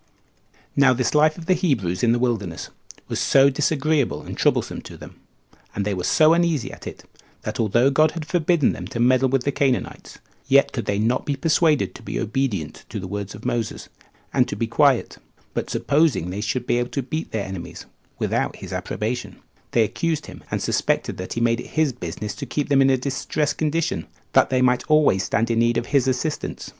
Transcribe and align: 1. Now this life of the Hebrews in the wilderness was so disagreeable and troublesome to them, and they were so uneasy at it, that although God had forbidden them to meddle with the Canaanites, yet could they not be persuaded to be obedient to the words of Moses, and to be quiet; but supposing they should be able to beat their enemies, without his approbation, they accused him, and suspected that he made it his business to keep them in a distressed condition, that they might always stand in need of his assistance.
1. 0.53 0.61
Now 0.77 0.93
this 0.93 1.13
life 1.13 1.37
of 1.37 1.45
the 1.45 1.53
Hebrews 1.53 2.01
in 2.01 2.11
the 2.11 2.17
wilderness 2.17 2.71
was 3.07 3.19
so 3.19 3.51
disagreeable 3.51 4.23
and 4.23 4.35
troublesome 4.35 4.81
to 4.81 4.97
them, 4.97 5.19
and 5.75 5.85
they 5.85 5.93
were 5.93 6.03
so 6.03 6.33
uneasy 6.33 6.71
at 6.73 6.87
it, 6.87 7.03
that 7.43 7.59
although 7.59 7.91
God 7.91 8.09
had 8.17 8.25
forbidden 8.25 8.71
them 8.73 8.87
to 8.87 8.99
meddle 8.99 9.29
with 9.29 9.43
the 9.43 9.51
Canaanites, 9.51 10.17
yet 10.47 10.71
could 10.71 10.85
they 10.87 10.97
not 10.97 11.27
be 11.27 11.35
persuaded 11.35 11.93
to 11.93 12.01
be 12.01 12.19
obedient 12.19 12.83
to 12.89 12.99
the 12.99 13.05
words 13.05 13.35
of 13.35 13.45
Moses, 13.45 13.89
and 14.33 14.47
to 14.47 14.55
be 14.55 14.65
quiet; 14.65 15.19
but 15.53 15.69
supposing 15.69 16.31
they 16.31 16.41
should 16.41 16.65
be 16.65 16.79
able 16.79 16.89
to 16.89 17.03
beat 17.03 17.29
their 17.31 17.45
enemies, 17.45 17.85
without 18.17 18.55
his 18.55 18.73
approbation, 18.73 19.35
they 19.69 19.83
accused 19.83 20.25
him, 20.25 20.43
and 20.49 20.63
suspected 20.63 21.17
that 21.17 21.33
he 21.33 21.41
made 21.41 21.59
it 21.59 21.67
his 21.77 21.93
business 21.93 22.33
to 22.33 22.47
keep 22.47 22.69
them 22.69 22.81
in 22.81 22.89
a 22.89 22.97
distressed 22.97 23.59
condition, 23.59 24.07
that 24.33 24.49
they 24.49 24.63
might 24.63 24.81
always 24.89 25.21
stand 25.23 25.51
in 25.51 25.59
need 25.59 25.77
of 25.77 25.85
his 25.85 26.07
assistance. 26.07 26.69